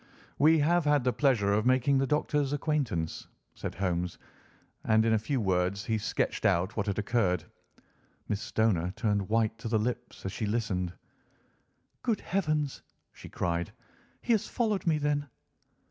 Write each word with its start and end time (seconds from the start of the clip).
"We 0.39 0.57
have 0.61 0.83
had 0.85 1.03
the 1.03 1.13
pleasure 1.13 1.53
of 1.53 1.63
making 1.67 1.99
the 1.99 2.07
Doctor's 2.07 2.53
acquaintance," 2.53 3.27
said 3.53 3.75
Holmes, 3.75 4.17
and 4.83 5.05
in 5.05 5.13
a 5.13 5.19
few 5.19 5.39
words 5.39 5.85
he 5.85 5.99
sketched 5.99 6.43
out 6.43 6.75
what 6.75 6.87
had 6.87 6.97
occurred. 6.97 7.43
Miss 8.27 8.41
Stoner 8.41 8.89
turned 8.95 9.29
white 9.29 9.55
to 9.59 9.67
the 9.67 9.77
lips 9.77 10.25
as 10.25 10.31
she 10.31 10.47
listened. 10.47 10.91
"Good 12.01 12.21
heavens!" 12.21 12.81
she 13.13 13.29
cried, 13.29 13.71
"he 14.23 14.33
has 14.33 14.47
followed 14.47 14.87
me, 14.87 14.97
then." 14.97 15.27